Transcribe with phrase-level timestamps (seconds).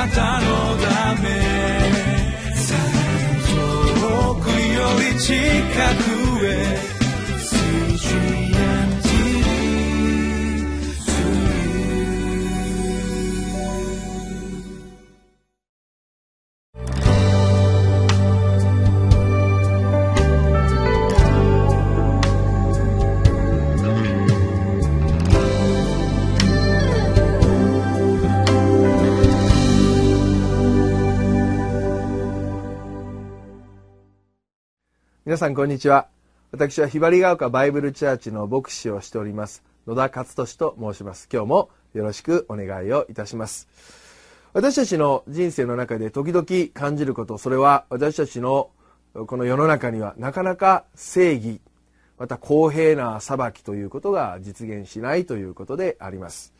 [0.00, 1.28] なたのため。
[4.00, 5.34] 遠くより近
[6.04, 6.09] く。
[35.30, 36.08] 皆さんこんにちは。
[36.50, 39.62] 私はひばりが丘バイブルチャーチの牧師をしております。
[39.86, 41.28] 野田勝利と申します。
[41.32, 43.68] 今日もよろしくお願いをいたします。
[44.54, 48.70] 私たちの人生の中で時々感じることそれは私たちの
[49.14, 51.60] この世の中にはなかなか正義
[52.18, 56.52] また公平な裁きということが実現しないということであります。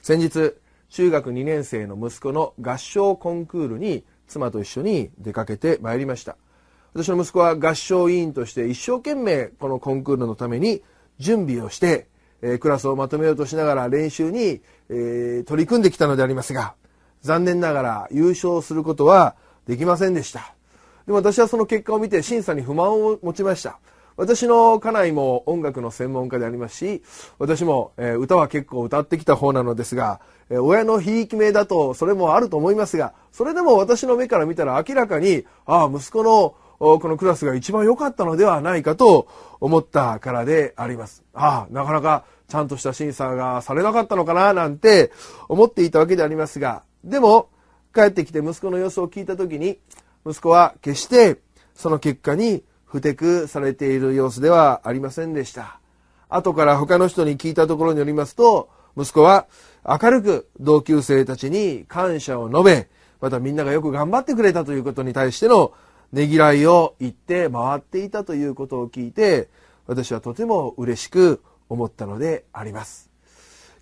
[0.00, 0.54] 先日
[0.88, 6.38] 中学2年生の息子の合唱コンクールに妻と一緒に出かけてまいりました。
[6.96, 10.82] 私の息子は合唱委員として一生懸命このコンクールのために
[11.18, 12.06] 準備をして、
[12.40, 16.74] え、クラスをまとめようとしながら練習に、え、取り組んできたのでありますが
[17.20, 19.36] 残念ながら優勝することは
[19.66, 20.54] できませんでした。
[21.04, 23.78] でも私はその結果を見て審査に不満を持ちました。
[24.16, 27.02] 私の家内も音楽の専門家でありますし
[27.38, 39.28] 私も、え、歌は結構歌ってきた方なのですが、え、親のひいき目だとそれもあると思いますがそれでも私の目から見たら明らかにああ息子のこのクラスが一番良かったのではないかと
[39.60, 41.24] 思ったからであります。
[41.34, 45.10] ああ、なかなかちゃんとした審査がされなかったのかななんて
[45.48, 47.48] 思っていたわけでありますが、でも
[47.94, 49.78] 帰ってきて息子の様子を聞いた時に、
[50.26, 51.38] 息子は決して
[51.74, 55.80] その結果に不適されている様子ではありませんでした。
[56.28, 59.46] 後から他の人に聞いたところによりますと、息子は
[59.84, 62.88] 明るく同級生たちに感謝を述べ、
[63.20, 65.72] またみんながよく頑張ってくれたということに対しての
[66.12, 69.48] ねぎらいを言って回っていたということを聞いて
[69.86, 73.10] 私はとても嬉しく思ったのであります。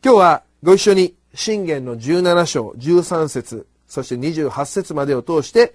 [0.04, 5.74] 今日はご一緒に信玄の17章13節そして28節までを通して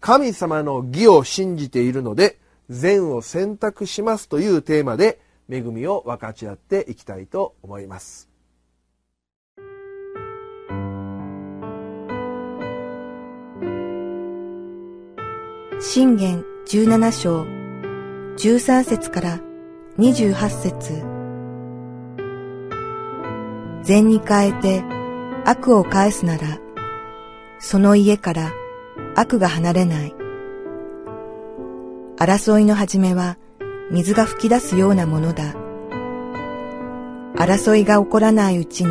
[0.00, 2.38] 神様の義を信じているので
[2.68, 8.33] 善を選択しますというテーマで恵みを分かち合っていきたいと思います。
[15.86, 17.44] 信玄17章
[18.38, 19.40] 13節から
[19.98, 21.04] 28節
[23.82, 24.82] 善に変えて
[25.44, 26.58] 悪を返すなら、
[27.58, 28.50] その家から
[29.14, 30.14] 悪が離れない。
[32.16, 33.36] 争いの始めは
[33.90, 35.54] 水が噴き出すようなものだ。
[37.36, 38.90] 争いが起こらないうちに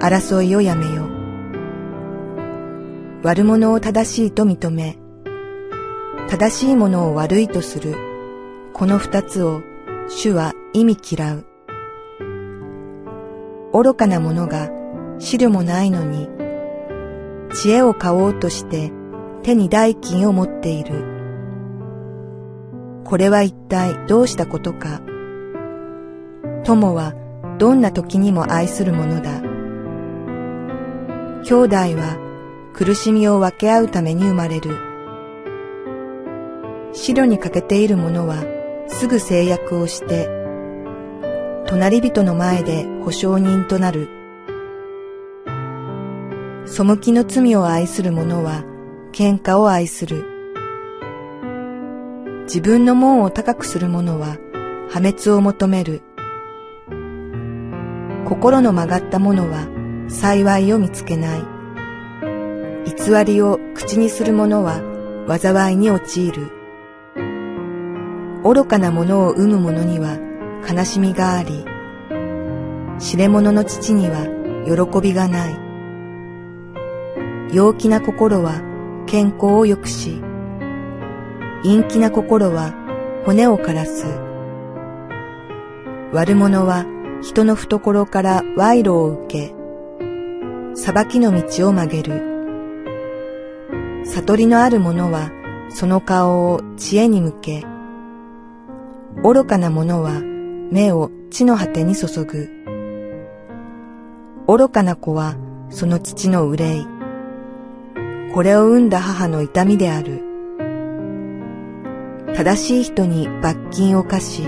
[0.00, 1.10] 争いをやめよ。
[3.22, 4.96] 悪者を正しいと認め、
[6.28, 7.94] 正しいものを悪いとする、
[8.72, 9.62] この二つを
[10.08, 11.46] 主は意味嫌う。
[13.72, 14.68] 愚かな者が
[15.18, 16.28] 資料もないのに、
[17.52, 18.92] 知恵を買おうとして
[19.44, 21.04] 手に代金を持っている。
[23.04, 25.00] これは一体どうしたことか。
[26.64, 27.14] 友は
[27.58, 29.42] どんな時にも愛するものだ。
[31.44, 32.18] 兄弟は
[32.74, 34.95] 苦しみを分け合うために生まれる。
[36.96, 38.42] 白に欠けている者は
[38.88, 40.28] すぐ制約をして、
[41.66, 44.08] 隣人の前で保証人となる。
[46.64, 48.64] 背きの罪を愛する者は
[49.12, 50.24] 喧嘩を愛する。
[52.44, 54.38] 自分の門を高くする者は
[54.88, 56.00] 破滅を求める。
[58.24, 59.68] 心の曲がった者は
[60.08, 61.42] 幸いを見つけない。
[62.86, 64.80] 偽りを口にする者は
[65.28, 66.55] 災いに陥る。
[68.46, 70.18] 愚かなものを生む者には
[70.68, 71.64] 悲しみがあり、
[73.00, 74.24] 知れ者の父には
[74.64, 75.58] 喜びがない。
[77.52, 78.62] 陽気な心は
[79.06, 80.22] 健康を良くし、
[81.64, 82.72] 陰気な心は
[83.24, 84.06] 骨を枯らす。
[86.12, 86.86] 悪者は
[87.22, 89.54] 人の懐から賄賂を受け、
[90.76, 92.36] 裁きの道を曲げる。
[94.04, 95.32] 悟りのある者は
[95.68, 97.64] その顔を知恵に向け、
[99.24, 100.20] 愚かな者は
[100.70, 102.50] 目を地の果てに注ぐ。
[104.46, 105.36] 愚かな子は
[105.70, 106.86] その父の憂い。
[108.34, 110.22] これを産んだ母の痛みである。
[112.34, 114.42] 正しい人に罰金を課し、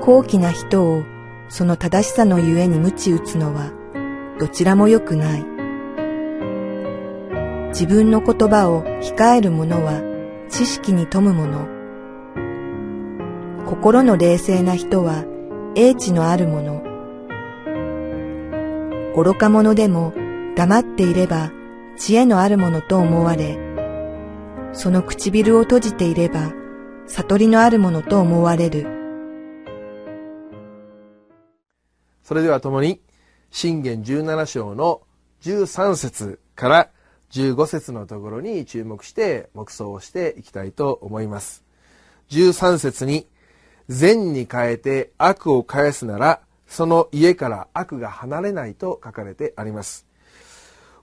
[0.00, 1.04] 高貴な人を
[1.48, 3.70] その正しさのゆえに鞭打つのは
[4.40, 5.44] どちらも良くない。
[7.68, 10.02] 自分の言葉を控える者は
[10.48, 11.73] 知識に富む者。
[13.66, 15.24] 心の冷静な人は
[15.74, 16.82] 英知のある者。
[19.16, 20.12] 愚か者でも
[20.54, 21.50] 黙っていれば
[21.96, 23.58] 知恵のある者と思われ、
[24.74, 26.52] その唇を閉じていれば
[27.06, 28.86] 悟りのある者と思われる。
[32.22, 33.00] それでは共に
[33.50, 35.02] 信玄17章の
[35.42, 36.90] 13節から
[37.30, 41.64] 15節のところに注目して黙想をしていきたいと思います。
[42.30, 43.26] 13節に
[43.88, 50.06] 善に変えて悪を返すならその家から悪が離れないと書かれてあります。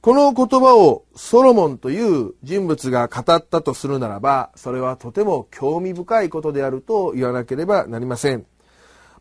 [0.02, 8.46] この言葉をソロモンという人物が語ったとするならば、それはとても興味深いことであると言わなければなりません。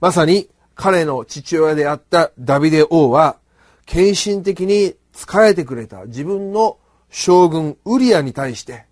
[0.01, 3.37] まさに彼の父親であったダビデ王は、
[3.85, 6.79] 献身的に仕えてくれた自分の
[7.11, 8.87] 将軍ウリアに対して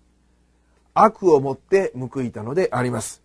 [0.93, 3.23] 悪をもって報いたのであります。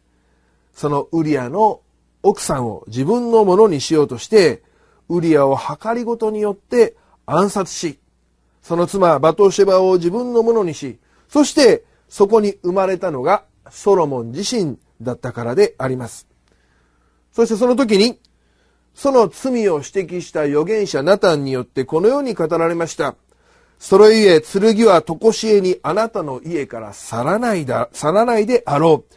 [0.75, 1.81] そのウリアの
[2.23, 4.63] 奥さんを自分のものにしようとして、
[5.09, 7.99] ウリアを計りごとによって暗殺し、
[8.63, 10.99] その妻バトシェバを自分のものにし、
[11.29, 16.27] そしてそこに生まれたのがソロモン自身だったからであります。
[17.33, 18.19] そしてその時に
[18.95, 23.17] その罪を指摘した預言者ナタンによってこのように語られました。
[23.79, 29.15] それゆえ、剣はとこしえにあなたの家から去らないだ、去らないであろう。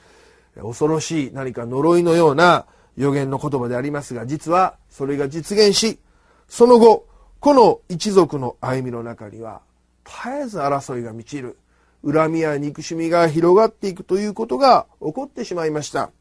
[0.62, 2.66] 恐ろしい何か呪いのような
[2.96, 6.00] 予言の言葉でありますが、実はそれが実現し、
[6.48, 7.06] その後、
[7.40, 9.62] この一族の歩みの中には、
[10.06, 11.58] 絶えず争いが満ちる。
[12.06, 16.12] 恨みや憎しみが広がっていくということが起こってしまいました。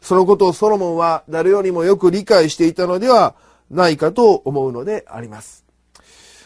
[0.00, 3.34] そのことをソロモンは誰よりもよく理解していたのでは
[3.70, 5.64] ないかと思うのであります。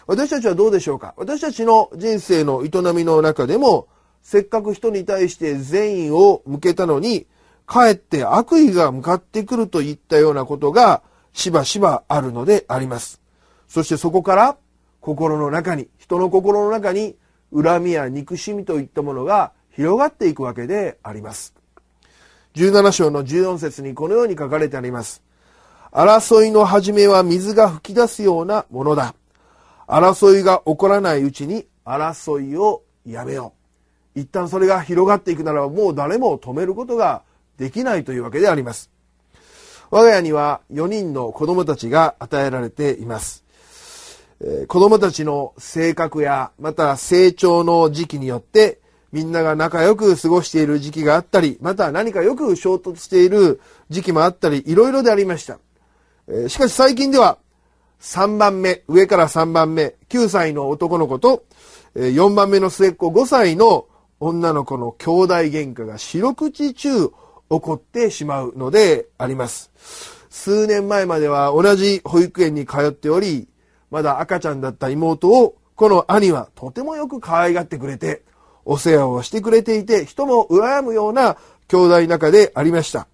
[0.06, 1.14] 私たちはどうでしょうか？
[1.16, 3.88] 私たちの人生の営みの中でも、
[4.22, 7.26] せっかく人に対して善意を向けたのに、
[7.66, 11.02] かえって悪意が向かってくるといったようなことが
[11.32, 13.20] しばしばあるのであります。
[13.68, 14.56] そしてそこから
[15.00, 17.16] 心の中に、人の心の中に
[17.54, 21.54] 恨みや憎しみといったものが広がっていくわけであります。
[22.54, 25.22] 17章の14節にこのように書かれてあります。
[25.90, 29.14] 争いの始めは水が吹き出すようなものだ。
[29.86, 33.52] 争いが起こらないうちに争いをやめよ
[34.16, 34.20] う。
[34.20, 37.22] 一旦それが広がっていくならばもう誰も止めることが
[37.58, 38.90] できないというわけであります。
[39.90, 43.44] 我が家には4人の子供たちが与えられています。
[44.68, 48.80] 子供たちの性格やまた成長の時期によって
[49.14, 55.60] みんなが仲良く過ごしている時期があったり、また何かよく衝突している時期もあったり、いろいろでありました。
[56.26, 57.38] えしかし最近では、
[58.00, 61.44] 3番目、上から3番目、9歳の男の子と、
[61.94, 63.86] 4番目の末っ子5歳の
[64.18, 67.12] 女の子の兄弟喧嘩が四六時中
[67.50, 69.70] 起こってしまうのであります。
[70.30, 73.48] 数年前までは同じ保育園に通っており、
[73.90, 78.22] まだ赤ちゃんだった妹を、この兄はとてもよく可愛がってくれて、
[78.64, 81.36] お世話をしてくれていて、人も羨むような
[81.68, 83.06] 兄弟仲でありました。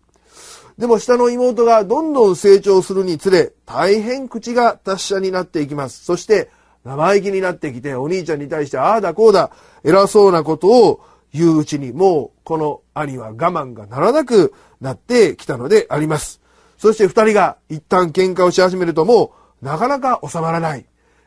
[0.78, 6.04] でも下の妹がどんどん成長するにつれ、大変口が達者になっていきます。
[6.04, 6.48] そして、
[6.84, 9.50] 生意気になってきて、お兄ちゃんに対して、ああだこうだ、
[9.84, 16.40] 偉そうなことを言ううちに、もう、この兄は我慢がならなくなってきたのであります。
[16.78, 19.32] そして二人が一旦喧嘩をし始めると、も
[19.62, 20.86] う、なかなか収まらない。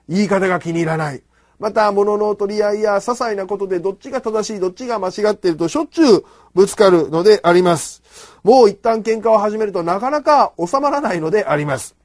[0.10, 1.24] 言い方が気に入らない。
[1.60, 8.04] また物の取り合いや些細なことでどっちが正しいどっちが間違っているとしょっちゅうぶつかるのであります。
[8.44, 11.96] もう一旦喧嘩を始めるとなかなか収まらないのであります。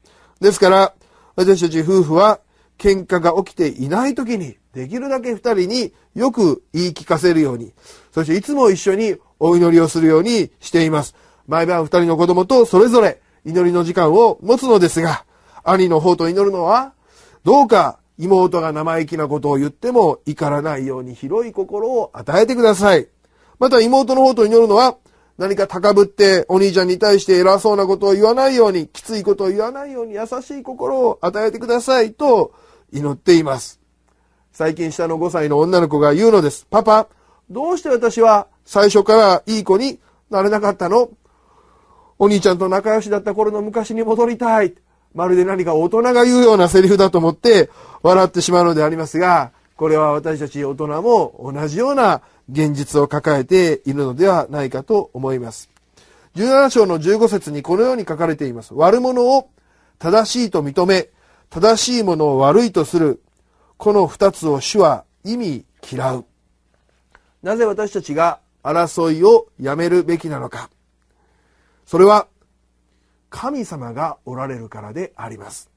[0.41, 0.95] ですから、
[1.35, 2.39] 私たち夫婦は
[2.79, 7.73] 喧嘩が起きていない時にできるだけ二人によく言い聞かせるように、
[8.13, 11.17] そしていつも一緒にお祈りをするようにしています。
[11.49, 15.25] 毎晩二人の子供とそれぞれ祈りの時間を持つのですが、
[15.65, 16.93] 兄の方と祈るのは、
[17.43, 23.09] どうか妹が生意気なことを言っても怒らないように広い心を与えてください。
[23.59, 24.97] また妹の方と祈るのは、
[25.39, 32.53] 何か高ぶってお兄ちゃんに対して偉そうなことを言わないように、きついことを言わないように優しい心を与えてくださいと
[32.93, 33.78] 祈っています。
[34.59, 36.67] 最近下の5歳の女の子が言うのです。
[36.69, 37.07] パパ、
[37.49, 40.01] どうして私は最初からいい子に
[40.31, 41.11] なれなかったの？
[42.19, 44.75] お兄ちゃんと仲良しだった頃の昔に戻りたい。
[45.15, 47.71] まるで何か大人が言うようなセリフだと思って
[48.03, 55.71] 笑ってしまうのでありますが、これは私たち大人も同じような現実を抱えているのではないかと思います。
[56.35, 58.75] 17章の15節にこのように書かれています。
[58.75, 59.51] 悪者を
[60.01, 61.11] 正しいと認め、
[61.49, 63.23] 正しいものを悪いとする。
[63.79, 66.25] この二つを主は意味嫌う。
[67.45, 70.69] なぜ私たちが争いをやめるべきなのか。
[71.87, 72.27] それは
[73.31, 75.71] 神様がおられるからであります。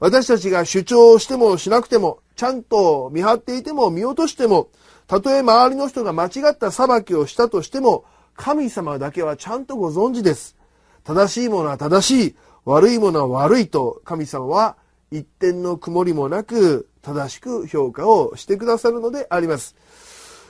[0.00, 4.68] 私たちが主張してもしなくても、ちゃんと見張っていても見落としても、
[5.06, 8.04] たとえ周りの人が間違った裁きをしたとしても、
[8.36, 10.56] 神様だけはちゃんとご存知です。
[11.04, 14.76] 正しいものは正しい、悪いものは悪いと神様は
[15.14, 19.76] 一点の曇りもなく正しく評価をしてくださるのであります。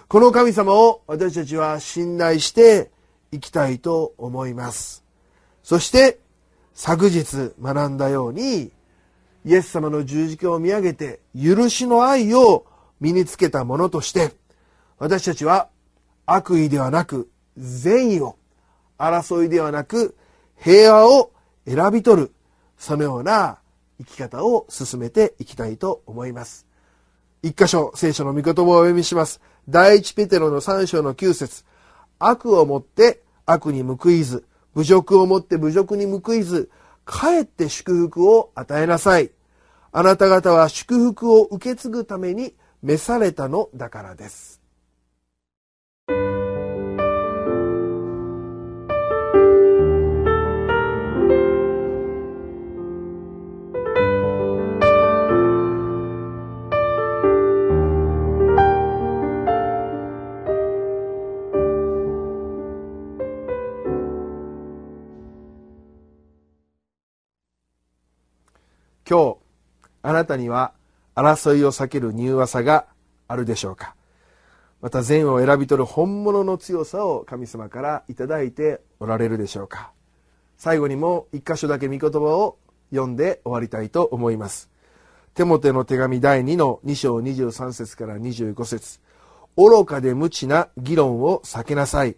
[0.09, 2.91] この神様を私たちは信頼して
[3.31, 5.05] いきたいと思います。
[5.63, 6.19] そして
[6.73, 8.71] 昨日学んだように
[9.45, 12.65] イエス様の十字架を見上げて許しの愛を
[13.01, 14.33] 身につけたものとして
[14.99, 15.69] 私たちは
[16.25, 18.39] 悪意ではなく善意を
[18.97, 20.17] 争いではなく
[20.57, 21.33] 平和を
[21.67, 22.33] 選び取る
[22.79, 23.59] そのような
[23.99, 26.67] 生き方を進めていきたいと思います。
[27.43, 29.41] 一箇所聖書の御言葉をお読みします。
[29.69, 31.65] 第一ペテロの三章の九節。
[32.19, 34.45] 悪をもって悪に報いず。
[34.75, 36.71] 侮辱をもって侮辱に報いず。
[37.05, 39.31] かえって祝福を与えなさい。
[39.93, 44.64] あなた方は祝福を受け継ぐために召されたのだからです。
[69.09, 69.37] 今日
[70.03, 70.73] あなたには
[71.15, 72.87] 争いを避ける柔和さが
[73.29, 73.95] あるでしょうか。
[74.81, 79.93] また善を選び取る本物の強さを神様からいただいておられるでしょうか。
[80.59, 82.59] 最後にも一箇所だけ御言葉を
[82.91, 84.71] 読んで終わりたいと思います。
[85.35, 89.01] テモテの手紙第2の2章23節から25節。
[89.57, 92.17] 愚かで無知な議論を避けなさい。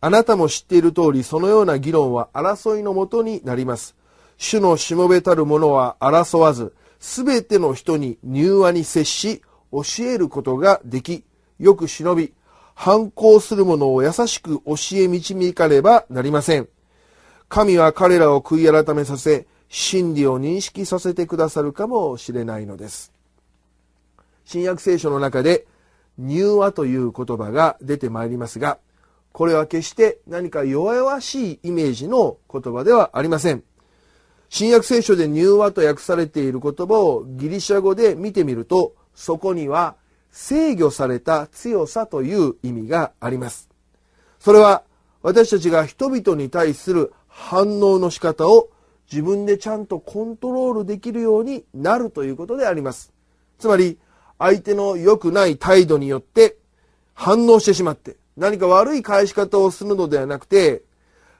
[0.00, 3.96] あなたも知っている通りそのような議論は争いのもとになります。
[4.36, 11.24] 主のしもべたる者は争わず、すべての人に柔和に接し、教えることができ、
[11.58, 12.32] よく忍び、
[12.74, 16.68] 反抗する者を優しく教え導かねばなりません。
[17.48, 23.12] 神は彼らを悔い改めさせ、真理を認識させてくださるかもしれないのです。
[24.44, 25.66] 新約聖書の中で、
[26.18, 28.78] 柔和という言葉が出てまいりますが、
[29.32, 33.64] これは決して何か弱々しいイメージの言葉ではありません。
[34.54, 39.96] 新約聖書で柔和と訳されている言葉をギリシャ語で見てみると、そこには
[40.30, 43.68] 制御された強さという意味があります。
[44.38, 44.84] それは
[45.22, 48.68] 私たちが人々に対する反応の仕方を
[49.10, 53.12] 自分でちゃんとコントロールできるようになるということであります。
[53.58, 53.98] つまり、
[54.38, 56.58] 相手の良くない態度によって
[57.12, 60.82] 反応してしまって何か悪い返し方をするのではなくて、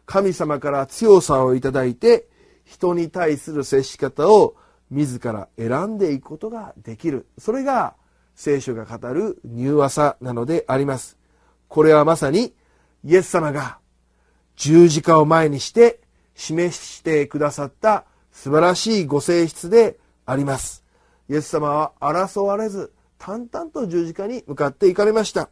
[0.04, 2.26] 神様から強さをいただいて
[2.64, 4.56] 人に対する接し方を
[4.90, 7.26] 自ら選んでいくことができる。
[7.38, 7.94] それが
[8.34, 11.16] 聖書が語る柔和さなのであります。
[11.68, 12.54] これはまさに
[13.04, 13.78] イエス様が
[14.56, 16.00] 十字架を前にして
[16.34, 20.84] 示してくださった素晴らしいご性質であります。
[21.28, 25.48] イエス様は争われず淡々と十字架に向かっていかれました。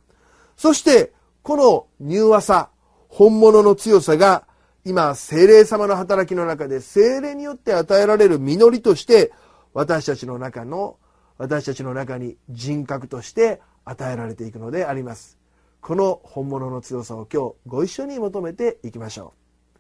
[0.57, 2.71] そしてこの柔和さ、
[3.09, 4.45] 本物の強さが
[4.85, 9.33] 今、精霊様の働きの中で精霊によって与えられる実りとして、
[9.75, 10.97] 私たちの中の、
[11.39, 15.39] 私たちの中に人格として与えられていくのであります。
[15.81, 19.35] この本物の強さを今日ご一緒に求めていきましょ
[19.77, 19.79] う。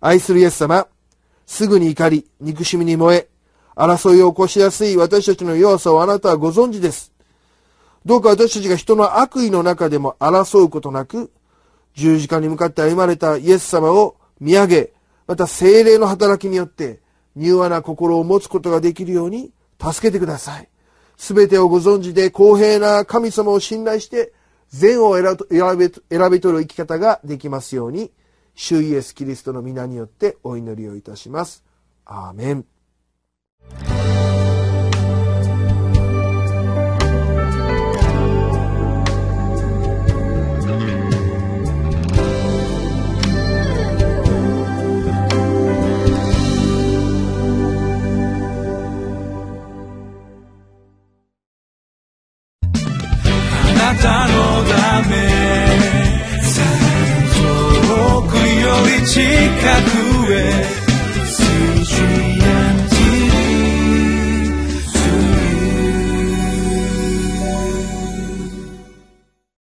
[0.00, 0.88] 愛するイエス様、
[1.46, 3.28] すぐに怒り、憎しみに燃え、
[3.76, 7.12] 争いを起こしやすい私たちの弱さをあなたはご存知です。
[8.04, 11.30] どうか私たちが人の悪意の中でも争うことなく、
[11.94, 14.92] 十字架に向かって歩まれたイエス様を見上げ、
[15.28, 17.00] また精霊の働きによって、
[17.36, 20.68] 柔和な心を持つことができるように助けてください。
[21.16, 24.32] すべてをご存知で公平な神様を信頼して、
[24.70, 25.36] 善を選
[25.78, 28.10] び選び取る生き方ができますように、
[28.56, 31.62] 主イエス・キリストの皆によってお祈りをいたします。
[32.04, 32.66] アーメン。